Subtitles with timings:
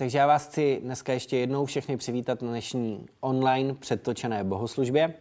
[0.00, 5.14] takže já vás chci dneska ještě jednou všechny přivítat na dnešní online předtočené bohoslužbě.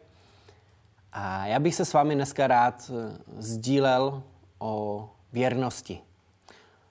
[1.14, 4.24] A já bych se s vámi dneska rád eh, sdílel
[4.60, 6.00] o věrnosti.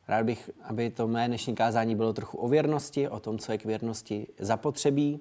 [0.08, 3.58] Rád bych, aby to mé dnešní kázání bylo trochu o věrnosti, o tom, co je
[3.58, 5.20] k věrnosti zapotřebí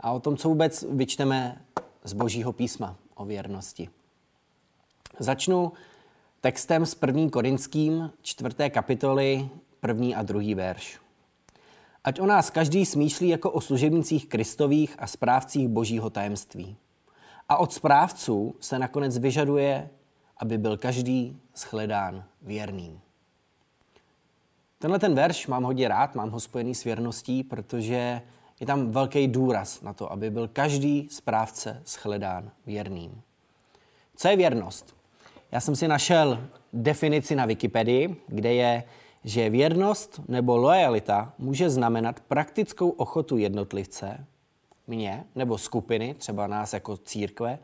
[0.00, 1.62] a o tom, co vůbec vyčteme
[2.04, 3.88] z Božího písma o věrnosti.
[5.18, 5.72] Začnu
[6.40, 9.48] textem s první korinským, čtvrté kapitoly,
[9.80, 10.98] první a druhý verš.
[12.04, 16.76] Ať o nás každý smýšlí jako o služebnicích Kristových a správcích božího tajemství.
[17.48, 19.90] A od správců se nakonec vyžaduje,
[20.36, 23.00] aby byl každý shledán věrným.
[24.78, 28.22] Tenhle ten verš mám hodně rád, mám ho spojený s věrností, protože
[28.60, 33.22] je tam velký důraz na to, aby byl každý správce shledán věrným.
[34.16, 34.96] Co je věrnost?
[35.52, 38.84] Já jsem si našel definici na Wikipedii, kde je
[39.24, 44.26] že věrnost nebo lojalita může znamenat praktickou ochotu jednotlivce,
[44.86, 47.58] mě nebo skupiny, třeba nás jako církve,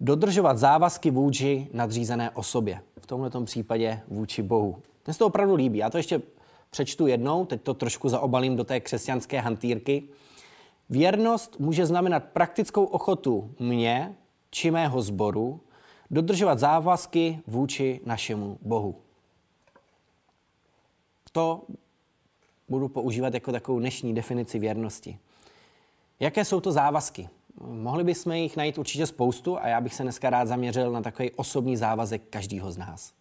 [0.00, 2.80] dodržovat závazky vůči nadřízené osobě.
[3.00, 4.82] V tomto případě vůči Bohu.
[5.06, 5.78] Mně se to opravdu líbí.
[5.78, 6.22] Já to ještě
[6.70, 10.02] přečtu jednou, teď to trošku zaobalím do té křesťanské hantýrky.
[10.90, 14.14] Věrnost může znamenat praktickou ochotu mě
[14.50, 15.60] či mého sboru
[16.10, 18.96] dodržovat závazky vůči našemu Bohu.
[21.32, 21.62] To
[22.68, 25.18] budu používat jako takovou dnešní definici věrnosti.
[26.20, 27.28] Jaké jsou to závazky?
[27.60, 31.30] Mohli bychom jich najít určitě spoustu a já bych se dneska rád zaměřil na takový
[31.30, 33.12] osobní závazek každého z nás.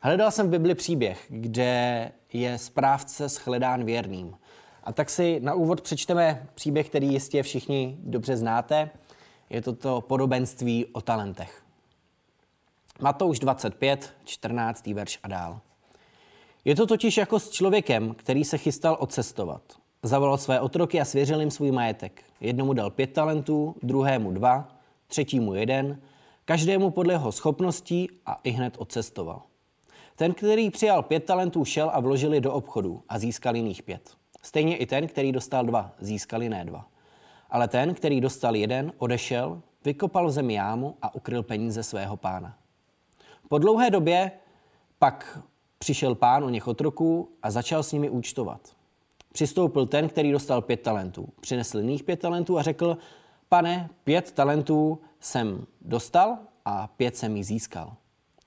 [0.00, 4.36] Hledal jsem v Bibli příběh, kde je správce shledán věrným.
[4.84, 8.90] A tak si na úvod přečteme příběh, který jistě všichni dobře znáte.
[9.50, 11.62] Je to to podobenství o talentech.
[13.00, 14.86] Matouš 25, 14.
[14.86, 15.60] verš a dál.
[16.64, 19.62] Je to totiž jako s člověkem, který se chystal odcestovat.
[20.02, 22.22] Zavolal své otroky a svěřil jim svůj majetek.
[22.40, 24.68] Jednomu dal pět talentů, druhému dva,
[25.06, 26.00] třetímu jeden,
[26.44, 29.42] každému podle jeho schopností a i hned odcestoval.
[30.16, 34.10] Ten, který přijal pět talentů, šel a vložil je do obchodu a získal jiných pět.
[34.42, 36.88] Stejně i ten, který dostal dva, získal jiné dva.
[37.50, 42.58] Ale ten, který dostal jeden, odešel, vykopal zemi jámu a ukryl peníze svého pána.
[43.48, 44.30] Po dlouhé době
[44.98, 45.38] pak
[45.84, 48.60] přišel pán o něch otroků a začal s nimi účtovat.
[49.32, 51.28] Přistoupil ten, který dostal pět talentů.
[51.40, 52.96] Přinesl jiných pět talentů a řekl,
[53.48, 57.94] pane, pět talentů jsem dostal a pět jsem jí získal.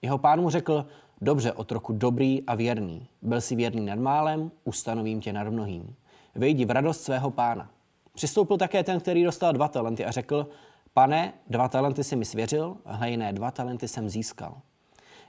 [0.02, 0.86] Jeho pán mu řekl,
[1.22, 3.08] dobře, otroku dobrý a věrný.
[3.22, 5.96] Byl si věrný nad málem, ustanovím tě nad mnohým.
[6.36, 7.70] Vejdi v radost svého pána.
[8.14, 10.48] Přistoupil také ten, který dostal dva talenty a řekl,
[10.94, 14.62] pane, dva talenty si mi svěřil, jiné dva talenty jsem získal.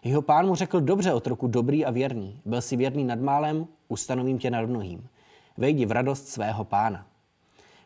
[0.04, 2.40] Jeho pán mu řekl, dobře, otroku, dobrý a věrný.
[2.44, 5.08] Byl si věrný nad málem, ustanovím tě nad mnohým.
[5.56, 7.06] Vejdi v radost svého pána.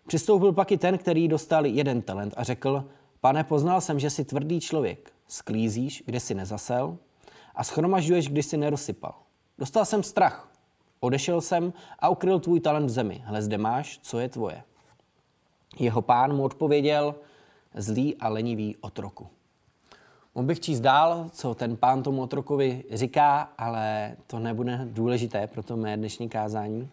[0.07, 2.85] Přistoupil pak i ten, který dostal jeden talent a řekl,
[3.21, 5.13] pane, poznal jsem, že jsi tvrdý člověk.
[5.29, 6.97] Sklízíš, kde si nezasel
[7.55, 9.15] a schromažďuješ, když si nerozsypal.
[9.59, 10.49] Dostal jsem strach.
[11.01, 13.23] Odešel jsem a ukryl tvůj talent v zemi.
[13.25, 14.63] Hle, zde máš, co je tvoje.
[15.79, 17.15] Jeho pán mu odpověděl,
[17.75, 19.27] zlý a lenivý otroku.
[20.35, 25.63] Mohl bych číst dál, co ten pán tomu otrokovi říká, ale to nebude důležité pro
[25.63, 26.89] to mé dnešní kázání.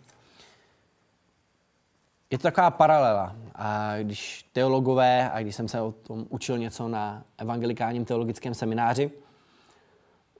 [2.29, 3.35] Je to taková paralela.
[3.55, 9.11] A když teologové, a když jsem se o tom učil něco na evangelikálním teologickém semináři,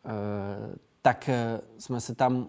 [0.06, 0.10] eh,
[1.02, 2.48] tak eh, jsme se tam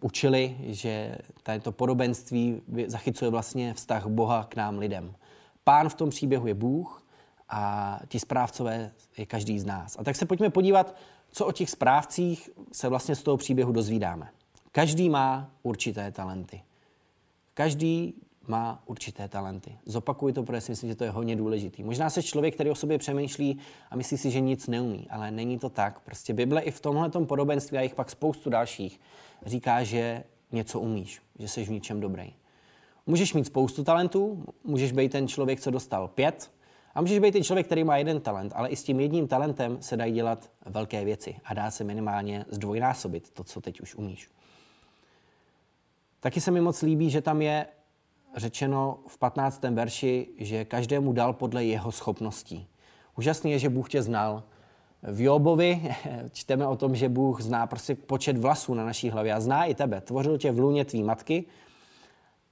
[0.00, 1.18] učili, že
[1.62, 5.14] to podobenství zachycuje vlastně vztah Boha k nám lidem.
[5.64, 7.05] Pán v tom příběhu je Bůh
[7.48, 9.96] a ti správcové je každý z nás.
[9.98, 10.96] A tak se pojďme podívat,
[11.30, 14.28] co o těch správcích se vlastně z toho příběhu dozvídáme.
[14.72, 16.62] Každý má určité talenty.
[17.54, 18.14] Každý
[18.46, 19.78] má určité talenty.
[19.86, 21.82] Zopakuji to, protože si myslím, že to je hodně důležitý.
[21.82, 23.58] Možná se člověk, který o sobě přemýšlí
[23.90, 26.00] a myslí si, že nic neumí, ale není to tak.
[26.00, 29.00] Prostě Bible i v tomhle podobenství a jich pak spoustu dalších
[29.46, 32.34] říká, že něco umíš, že jsi v ničem dobrý.
[33.06, 36.50] Můžeš mít spoustu talentů, můžeš být ten člověk, co dostal pět,
[36.96, 39.82] a můžeš být ten člověk, který má jeden talent, ale i s tím jedním talentem
[39.82, 44.30] se dají dělat velké věci a dá se minimálně zdvojnásobit to, co teď už umíš.
[46.20, 47.66] Taky se mi moc líbí, že tam je
[48.36, 49.62] řečeno v 15.
[49.62, 52.66] verši, že každému dal podle jeho schopností.
[53.16, 54.42] Úžasný je, že Bůh tě znal.
[55.02, 55.94] V Jobovi
[56.32, 59.74] čteme o tom, že Bůh zná prostě počet vlasů na naší hlavě a zná i
[59.74, 60.00] tebe.
[60.00, 61.44] Tvořil tě v lůně tvý matky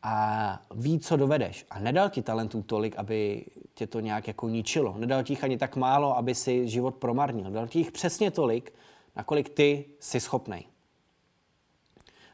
[0.05, 1.67] a ví, co dovedeš.
[1.71, 4.95] A nedal ti talentů tolik, aby tě to nějak jako ničilo.
[4.99, 7.51] Nedal ti jich ani tak málo, aby si život promarnil.
[7.51, 8.73] Dal ti jich přesně tolik,
[9.17, 10.65] nakolik ty jsi schopnej.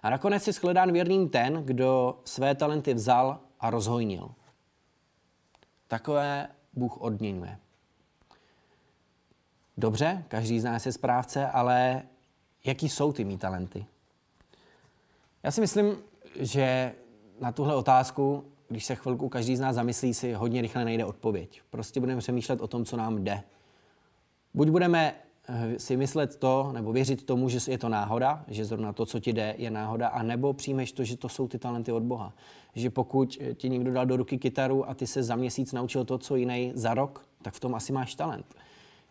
[0.03, 4.31] A nakonec je shledán věrným ten, kdo své talenty vzal a rozhojnil.
[5.89, 7.59] Takové Bůh odměňuje.
[9.77, 12.03] Dobře, každý z nás je správce, ale
[12.65, 13.87] jaký jsou ty mý talenty?
[15.43, 15.97] Já si myslím,
[16.41, 16.95] že
[17.41, 21.63] na tuhle otázku, když se chvilku každý z nás zamyslí, si hodně rychle najde odpověď.
[21.71, 23.43] Prostě budeme přemýšlet o tom, co nám jde.
[24.55, 25.15] Buď budeme
[25.49, 29.21] eh, si myslet to, nebo věřit tomu, že je to náhoda, že zrovna to, co
[29.21, 32.33] ti jde, je náhoda, a nebo přijmeš to, že to jsou ty talenty od Boha.
[32.75, 36.19] Že pokud ti někdo dal do ruky kytaru a ty se za měsíc naučil to,
[36.19, 38.55] co jiný za rok, tak v tom asi máš talent.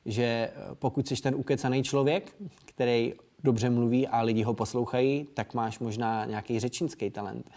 [0.06, 2.36] Že eh, pokud jsi ten ukecaný člověk,
[2.66, 7.52] který dobře mluví a lidi ho poslouchají, tak máš možná nějaký řečnický talent.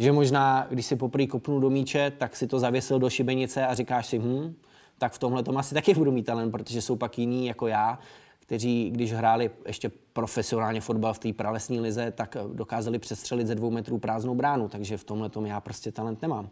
[0.00, 3.74] Že možná, když si poprvé kopnul do míče, tak si to zavěsil do šibenice a
[3.74, 4.54] říkáš si, hm,
[4.98, 7.98] tak v tomhle tom asi taky budu mít talent, protože jsou pak jiní jako já,
[8.38, 13.70] kteří, když hráli ještě profesionálně fotbal v té pralesní lize, tak dokázali přestřelit ze dvou
[13.70, 16.48] metrů prázdnou bránu, takže v tomhle tom já prostě talent nemám.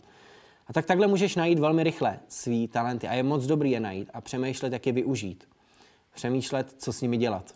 [0.66, 4.10] A tak takhle můžeš najít velmi rychle svý talenty a je moc dobrý je najít
[4.14, 5.48] a přemýšlet, jak je využít.
[6.14, 7.54] Přemýšlet, co s nimi dělat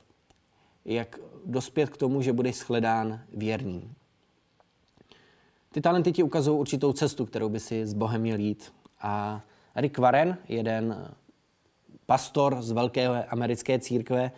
[0.84, 3.94] jak dospět k tomu, že budeš shledán věrný.
[5.72, 8.72] Ty talenty ti ukazují určitou cestu, kterou by si s Bohem měl jít.
[9.00, 9.40] A
[9.76, 11.08] Rick Warren, jeden
[12.06, 14.32] pastor z velké americké církve,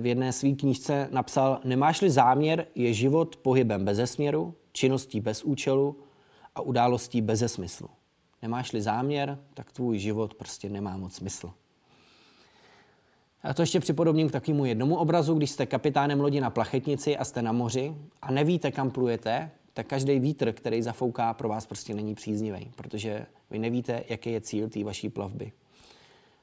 [0.00, 5.96] v jedné své knížce napsal, nemáš-li záměr, je život pohybem bez směru, činností bez účelu
[6.54, 7.88] a událostí bez smyslu.
[8.42, 11.52] Nemáš-li záměr, tak tvůj život prostě nemá moc smysl.
[13.44, 17.24] Já to ještě připodobním k takovému jednomu obrazu, když jste kapitánem lodi na plachetnici a
[17.24, 21.94] jste na moři a nevíte, kam plujete, tak každý vítr, který zafouká, pro vás prostě
[21.94, 25.52] není příznivý, protože vy nevíte, jaký je cíl té vaší plavby.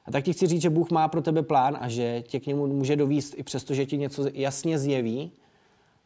[0.06, 2.46] A tak ti chci říct, že Bůh má pro tebe plán a že tě k
[2.46, 5.32] němu může dovíst i přesto, že ti něco jasně zjeví,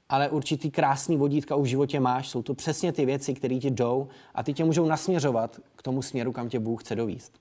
[0.08, 2.28] ale určitý krásný vodítka už v životě máš.
[2.28, 6.02] Jsou to přesně ty věci, které ti jdou a ty tě můžou nasměřovat k tomu
[6.02, 7.32] směru, kam tě Bůh chce dovíst.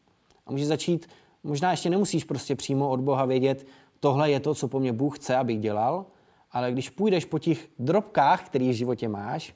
[0.48, 1.08] A může začít
[1.44, 3.68] Možná ještě nemusíš prostě přímo od Boha vědět,
[4.00, 6.06] tohle je to, co po mně Bůh chce, abych dělal,
[6.52, 9.54] ale když půjdeš po těch drobkách, které v životě máš,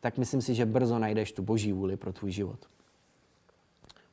[0.00, 2.58] tak myslím si, že brzo najdeš tu boží vůli pro tvůj život.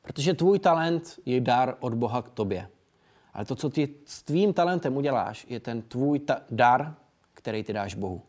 [0.02, 2.68] Protože tvůj talent je dar od Boha k tobě.
[3.34, 6.94] Ale to, co ty s tvým talentem uděláš, je ten tvůj ta- dar,
[7.34, 8.22] který ty dáš Bohu.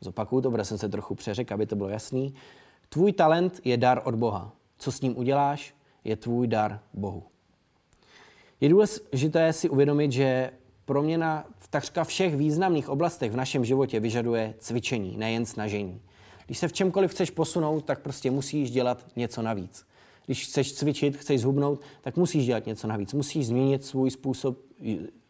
[0.00, 2.34] Zopakuju to, protože jsem se trochu přeřekl, aby to bylo jasný.
[2.88, 4.52] Tvůj talent je dar od Boha.
[4.78, 5.74] Co s ním uděláš,
[6.04, 7.22] je tvůj dar Bohu.
[8.60, 10.50] Je důležité si uvědomit, že
[10.84, 16.00] proměna v takřka všech významných oblastech v našem životě vyžaduje cvičení, nejen snažení.
[16.50, 19.86] Když se v čemkoliv chceš posunout, tak prostě musíš dělat něco navíc.
[20.26, 23.14] Když chceš cvičit, chceš zhubnout, tak musíš dělat něco navíc.
[23.14, 24.58] Musíš změnit svůj způsob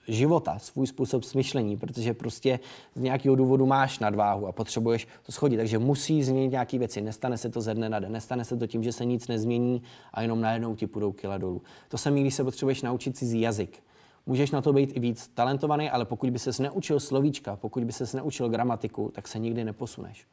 [0.09, 2.61] života, svůj způsob smyšlení, protože prostě
[2.95, 5.59] z nějakého důvodu máš nadváhu a potřebuješ to schodit.
[5.59, 7.01] Takže musí změnit nějaké věci.
[7.01, 8.13] Nestane se to ze dne na den.
[8.13, 9.83] Nestane se to tím, že se nic nezmění
[10.13, 11.63] a jenom najednou ti půjdou kila dolů.
[11.89, 13.83] To se když se potřebuješ naučit cizí jazyk.
[14.27, 17.93] Můžeš na to být i víc talentovaný, ale pokud by se neučil slovíčka, pokud by
[17.93, 20.27] se neučil gramatiku, tak se nikdy neposuneš.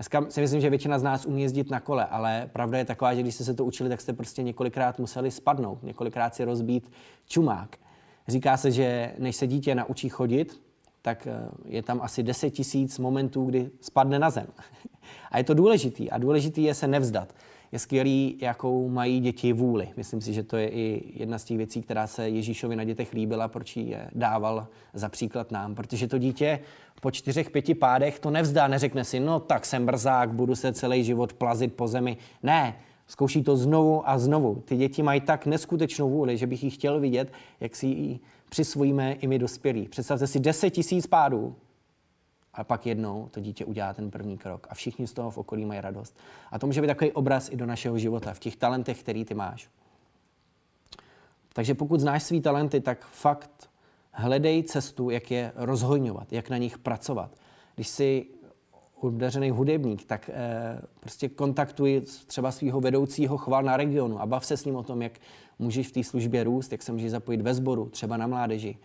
[0.00, 3.14] Dneska si myslím, že většina z nás umí jezdit na kole, ale pravda je taková,
[3.14, 6.92] že když jste se to učili, tak jste prostě několikrát museli spadnout, několikrát si rozbít
[7.26, 7.76] čumák.
[8.28, 10.60] Říká se, že než se dítě naučí chodit,
[11.02, 14.46] tak eh, je tam asi 10 tisíc momentů, kdy spadne na zem.
[15.30, 16.10] A je to důležitý.
[16.10, 17.34] A důležitý je se nevzdat.
[17.72, 19.88] Je skvělý, jakou mají děti vůli.
[19.96, 23.12] Myslím si, že to je i jedna z těch věcí, která se Ježíšovi na dětech
[23.12, 25.74] líbila, proč ji je dával za příklad nám.
[25.74, 26.60] Protože to dítě
[27.00, 31.04] po čtyřech, pěti pádech to nevzdá, neřekne si, no tak jsem brzák, budu se celý
[31.04, 32.16] život plazit po zemi.
[32.42, 34.62] Ne, Zkouší to znovu a znovu.
[34.64, 39.12] Ty děti mají tak neskutečnou vůli, že bych ji chtěl vidět, jak si ji přisvojíme
[39.12, 39.88] i my dospělí.
[39.88, 41.54] Představte si 10 tisíc pádů
[42.54, 45.64] a pak jednou to dítě udělá ten první krok a všichni z toho v okolí
[45.64, 46.18] mají radost.
[46.50, 49.34] A to může být takový obraz i do našeho života, v těch talentech, který ty
[49.34, 49.68] máš.
[51.52, 53.70] Takže pokud znáš svý talenty, tak fakt
[54.12, 57.30] hledej cestu, jak je rozhojňovat, jak na nich pracovat.
[57.74, 58.26] Když si
[59.00, 64.56] obdařený hudebník, tak eh, prostě kontaktuj třeba svého vedoucího chval na regionu a bav se
[64.56, 65.12] s ním o tom, jak
[65.58, 68.78] můžeš v té službě růst, jak se můžeš zapojit ve sboru, třeba na mládeži.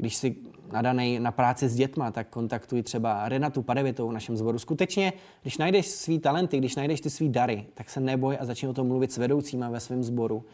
[0.00, 0.36] Když jsi
[0.72, 4.58] nadaný na práci s dětma, tak kontaktuj třeba Renatu Padevitou v našem sboru.
[4.58, 8.68] Skutečně, když najdeš svý talenty, když najdeš ty svý dary, tak se neboj a začni
[8.68, 10.44] o tom mluvit s vedoucíma ve svém sboru.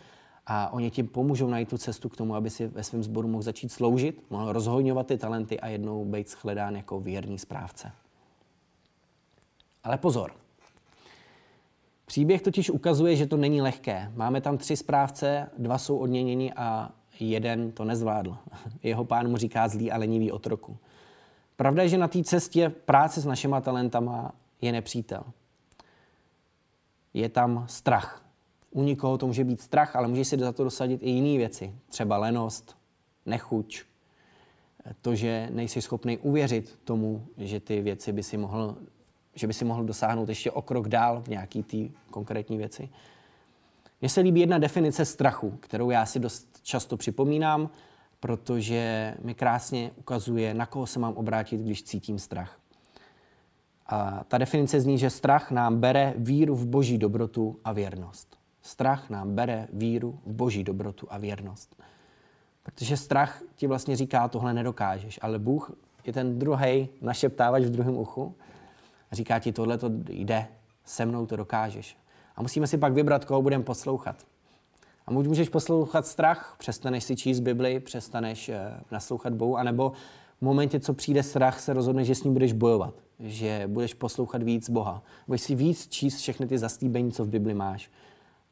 [0.46, 3.42] A oni ti pomůžou najít tu cestu k tomu, aby si ve svém sboru mohl
[3.42, 7.92] začít sloužit, mohl rozhojňovat ty talenty a jednou být shledán jako věrný správce.
[9.84, 10.32] Ale pozor.
[12.06, 14.12] Příběh totiž ukazuje, že to není lehké.
[14.14, 18.36] Máme tam tři správce, dva jsou odměněni a jeden to nezvládl.
[18.82, 20.76] Jeho pán mu říká zlý a lenivý otroku.
[21.56, 25.22] Pravda je, že na té cestě práce s našima talentama je nepřítel.
[27.14, 28.22] Je tam strach.
[28.70, 31.74] U nikoho to může být strach, ale může si za to dosadit i jiné věci.
[31.88, 32.76] Třeba lenost,
[33.26, 33.84] nechuť,
[35.00, 38.76] to, že nejsi schopný uvěřit tomu, že ty věci by si mohl,
[39.34, 41.76] že by si mohl dosáhnout ještě o krok dál v nějaký té
[42.10, 42.88] konkrétní věci.
[44.00, 47.70] Mně se líbí jedna definice strachu, kterou já si dost často připomínám,
[48.20, 52.58] protože mi krásně ukazuje, na koho se mám obrátit, když cítím strach.
[53.86, 58.36] A ta definice zní, že strach nám bere víru v boží dobrotu a věrnost.
[58.62, 61.82] Strach nám bere víru v boží dobrotu a věrnost.
[62.62, 65.72] Protože strach ti vlastně říká, tohle nedokážeš, ale Bůh
[66.04, 68.34] je ten druhý našeptávač v druhém uchu
[69.10, 70.46] a říká ti, tohle to jde,
[70.84, 71.96] se mnou to dokážeš.
[72.36, 74.16] A musíme si pak vybrat, koho budeme poslouchat.
[75.06, 79.92] A můžeš poslouchat strach, přestaneš si číst Bibli, přestaneš eh, naslouchat Bohu, anebo
[80.38, 84.42] v momentě, co přijde strach, se rozhodneš, že s ním budeš bojovat, že budeš poslouchat
[84.42, 85.02] víc Boha.
[85.26, 87.90] Budeš si víc číst všechny ty zaslíbení, co v Bibli máš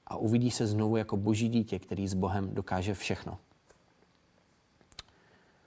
[0.06, 3.38] a uvidíš se znovu jako boží dítě, který s Bohem dokáže všechno.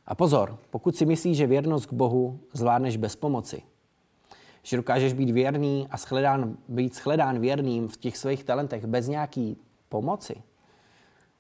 [0.06, 3.62] A pozor, pokud si myslíš, že věrnost k Bohu zvládneš bez pomoci,
[4.68, 9.58] že dokážeš být věrný a shledán, být shledán věrným v těch svých talentech bez nějaký
[9.90, 10.36] pomoci,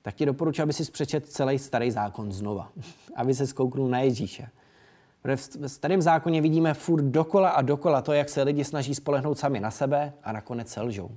[0.01, 2.72] tak ti doporučuji, aby si přečet celý starý zákon znova,
[3.15, 4.50] aby se zkouknul na Ježíše.
[5.36, 9.60] V starém zákoně vidíme furt dokola a dokola to, jak se lidi snaží spolehnout sami
[9.60, 11.12] na sebe a nakonec se lžou.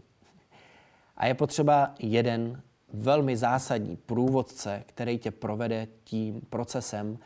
[1.17, 2.63] A je potřeba jeden
[2.93, 7.19] velmi zásadní průvodce, který tě provede tím procesem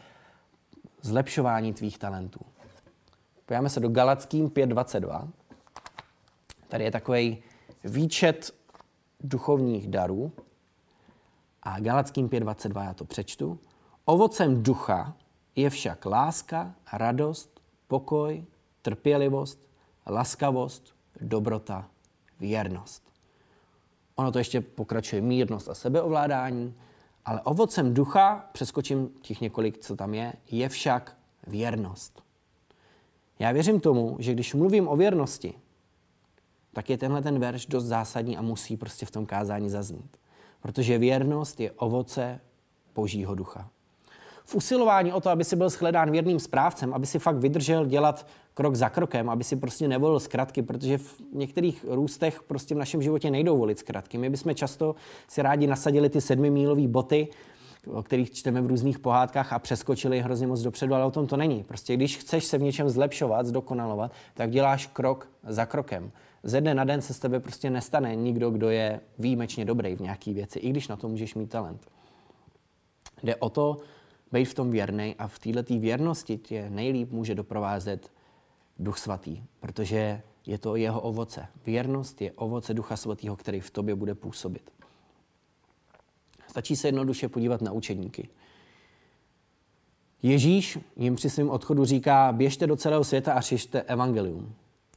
[1.03, 2.41] zlepšování tvých talentů.
[3.47, 5.29] Podíváme se do Galackým 5.22.
[6.69, 7.43] Tady je takový
[7.85, 8.55] výčet
[9.21, 10.33] duchovních darů.
[11.63, 13.59] A Galackým 5.22 já to přečtu.
[14.05, 15.17] Ovocem ducha
[15.57, 18.45] je však láska, radost, pokoj,
[18.83, 19.67] trpělivost,
[20.07, 21.89] laskavost, dobrota,
[22.41, 23.03] věrnost.
[24.15, 26.75] Ono to ještě pokračuje mírnost a sebeovládání,
[27.25, 32.24] ale ovocem ducha, přeskočím těch několik, co tam je, je však věrnost.
[33.39, 35.55] Já věřím tomu, že když mluvím o věrnosti,
[36.73, 40.17] tak je tenhle ten verš dost zásadní a musí prostě v tom kázání zaznít.
[40.61, 42.41] Protože věrnost je ovoce
[42.95, 43.71] božího ducha.
[44.45, 48.27] V usilování o to, aby si byl shledán věrným správcem, aby si fakt vydržel dělat
[48.55, 53.03] krok za krokem, aby si prostě nevolil zkratky, protože v některých růstech prostě v našem
[53.03, 54.19] životě nejdou volit zkratky.
[54.19, 54.95] My bychom často
[55.29, 57.29] si rádi nasadili ty sedmimílové boty,
[57.87, 61.37] o kterých čteme v různých pohádkách a přeskočili hrozně moc dopředu, ale o tom to
[61.37, 61.63] není.
[61.63, 66.11] Prostě když chceš se v něčem zlepšovat, zdokonalovat, tak děláš krok za krokem.
[66.43, 70.01] Ze dne na den se z tebe prostě nestane nikdo, kdo je výjimečně dobrý v
[70.01, 71.89] nějaké věci, i když na to můžeš mít talent.
[73.23, 73.77] Jde o to,
[74.33, 78.13] být v tom věrný a v této věrnosti tě nejlíp může doprovázet
[78.79, 81.47] Duch Svatý, protože je to jeho ovoce.
[81.67, 84.71] Věrnost je ovoce Ducha Svatého, který v tobě bude působit.
[86.55, 88.29] Stačí se jednoduše podívat na učedníky.
[90.23, 94.55] Ježíš jim při svém odchodu říká, běžte do celého světa a šište evangelium.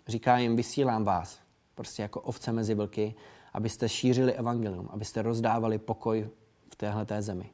[0.08, 1.40] Říká jim, vysílám vás,
[1.76, 3.16] prostě jako ovce mezi vlky,
[3.54, 6.30] abyste šířili evangelium, abyste rozdávali pokoj
[6.70, 7.50] v téhle zemi.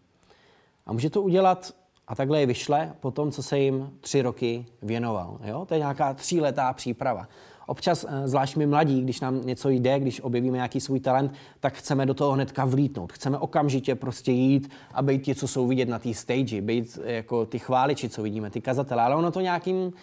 [0.86, 1.76] A může to udělat
[2.08, 5.38] a takhle je vyšle po tom, co se jim tři roky věnoval.
[5.44, 5.66] Jo?
[5.66, 7.28] To je nějaká tříletá příprava.
[7.68, 11.74] Občas, eh, zvlášť my mladí, když nám něco jde, když objevíme nějaký svůj talent, tak
[11.74, 13.14] chceme do toho hnedka vlítnout.
[13.14, 17.46] Chceme okamžitě prostě jít a být ti, co jsou vidět na té stage, být jako
[17.46, 19.02] ty chváliči, co vidíme, ty kazatele.
[19.02, 19.94] Ale ono to nějakým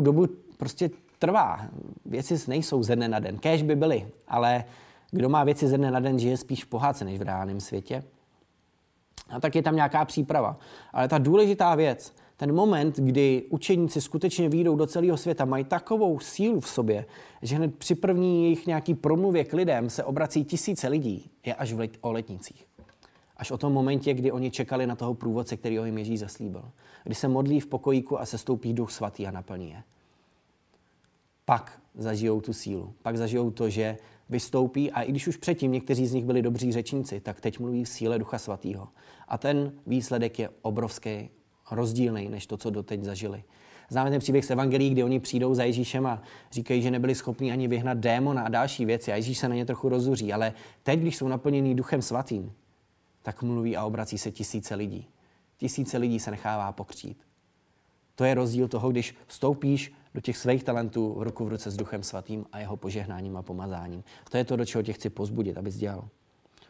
[0.00, 1.60] dobu prostě trvá.
[2.04, 3.38] Věci nejsou ze dne na den.
[3.38, 4.64] Kéž by byly, ale
[5.10, 8.04] kdo má věci ze dne na den, žije spíš v pohádce než v reálném světě.
[9.30, 10.58] A tak je tam nějaká příprava.
[10.92, 16.18] Ale ta důležitá věc, ten moment, kdy učeníci skutečně výjdou do celého světa, mají takovou
[16.18, 17.06] sílu v sobě,
[17.42, 21.72] že hned při první jejich nějaký promluvě k lidem se obrací tisíce lidí, je až
[21.72, 22.66] v let, o letnicích.
[23.36, 26.64] Až o tom momentě, kdy oni čekali na toho průvodce, který jim Ježíš zaslíbil.
[27.04, 29.82] Kdy se modlí v pokojíku a se stoupí duch svatý a naplní je.
[31.44, 32.92] Pak zažijou tu sílu.
[33.02, 33.98] Pak zažijou to, že
[34.30, 37.84] vystoupí a i když už předtím někteří z nich byli dobří řečníci, tak teď mluví
[37.84, 38.88] v síle Ducha Svatého.
[39.28, 41.30] A ten výsledek je obrovský,
[41.70, 43.44] rozdílný než to, co doteď zažili.
[43.90, 46.22] Známe ten příběh z Evangelií, kdy oni přijdou za Ježíšem a
[46.52, 49.66] říkají, že nebyli schopni ani vyhnat démona a další věci a Ježíš se na ně
[49.66, 50.32] trochu rozuří.
[50.32, 52.52] Ale teď, když jsou naplněni Duchem Svatým,
[53.22, 55.06] tak mluví a obrací se tisíce lidí.
[55.56, 57.18] Tisíce lidí se nechává pokřít.
[58.14, 61.76] To je rozdíl toho, když vstoupíš do těch svých talentů v ruku v ruce s
[61.76, 64.04] Duchem Svatým a jeho požehnáním a pomazáním.
[64.30, 66.08] To je to, do čeho tě chci pozbudit, abys dělal.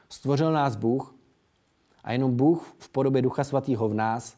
[0.08, 1.14] Stvořil nás Bůh
[2.04, 4.36] a jenom Bůh v podobě Ducha Svatého v nás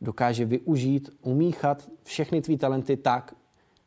[0.00, 3.34] dokáže využít, umíchat všechny tvý talenty tak,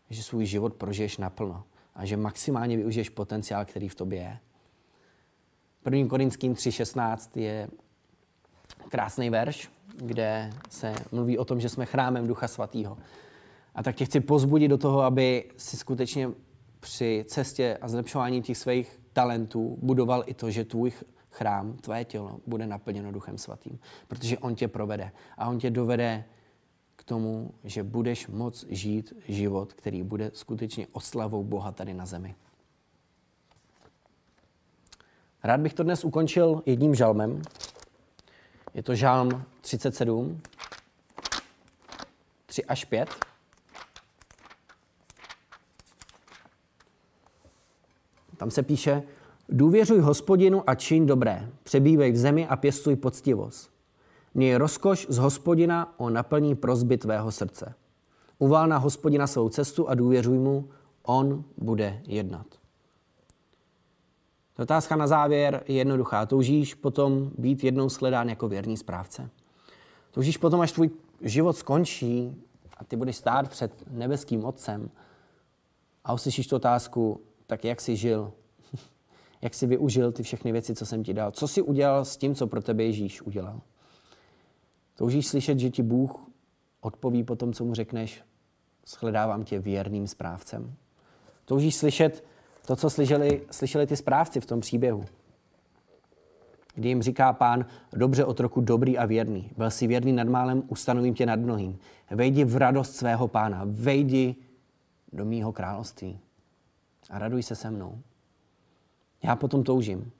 [0.09, 1.63] že svůj život prožiješ naplno
[1.95, 4.39] a že maximálně využiješ potenciál, který v tobě je.
[5.91, 6.09] 1.
[6.09, 7.67] Korinským 3.16 je
[8.89, 12.97] krásný verš, kde se mluví o tom, že jsme chrámem Ducha Svatého.
[13.75, 16.29] A tak tě chci pozbudit do toho, aby si skutečně
[16.79, 20.91] při cestě a zlepšování těch svých talentů budoval i to, že tvůj
[21.31, 23.79] chrám, tvé tělo bude naplněno Duchem Svatým.
[24.07, 26.25] Protože On tě provede a On tě dovede
[26.95, 32.35] k tomu, že budeš moc žít život, který bude skutečně oslavou Boha tady na zemi.
[35.43, 37.41] Rád bych to dnes ukončil jedním žalmem.
[38.73, 40.41] Je to žalm 37,
[42.45, 43.32] 3 až 5.
[48.37, 49.03] Tam se píše,
[49.49, 53.69] důvěřuj hospodinu a čiň dobré, přebývej v zemi a pěstuj poctivost.
[54.33, 57.73] Měj rozkoš z hospodina o naplní prozby tvého srdce.
[58.39, 60.69] Uvál na hospodina svou cestu a důvěřuj mu,
[61.03, 62.45] on bude jednat.
[64.57, 66.25] Otázka na závěr je jednoduchá.
[66.25, 69.29] Toužíš potom být jednou sledán jako věrný správce?
[70.11, 70.89] Toužíš potom, až tvůj
[71.21, 72.35] život skončí
[72.77, 74.89] a ty budeš stát před nebeským Otcem
[76.03, 77.21] a uslyšíš tu otázku,
[77.53, 78.33] tak jak jsi žil?
[79.41, 81.31] jak jsi využil ty všechny věci, co jsem ti dal?
[81.31, 83.61] Co jsi udělal s tím, co pro tebe Ježíš udělal?
[84.95, 86.19] Toužíš slyšet, že ti Bůh
[86.81, 88.23] odpoví po tom, co mu řekneš,
[88.87, 90.73] shledávám tě věrným správcem?
[91.45, 92.23] Toužíš slyšet
[92.65, 95.05] to, co slyšeli, slyšeli ty správci v tom příběhu?
[96.75, 99.51] Kdy jim říká pán, dobře otroku dobrý a věrný.
[99.57, 101.79] Byl jsi věrný nad málem, ustanovím tě nad mnohým.
[102.11, 104.35] Vejdi v radost svého pána, vejdi
[105.11, 106.19] do mýho království
[107.13, 108.01] a raduj se se mnou.
[109.23, 110.11] Já potom toužím.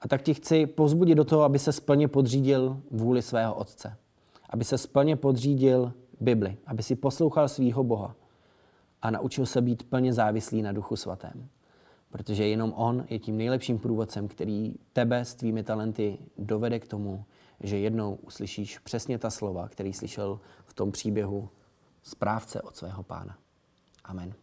[0.00, 3.96] A tak ti chci pozbudit do toho, aby se splně podřídil vůli svého otce.
[4.50, 6.56] Aby se splně podřídil Bibli.
[6.66, 8.14] Aby si poslouchal svého Boha.
[9.02, 11.48] A naučil se být plně závislý na Duchu Svatém.
[12.10, 17.24] Protože jenom On je tím nejlepším průvodcem, který tebe s tvými talenty dovede k tomu,
[17.60, 21.48] že jednou uslyšíš přesně ta slova, který slyšel v tom příběhu
[22.02, 23.38] správce od svého pána.
[24.04, 24.41] Amen.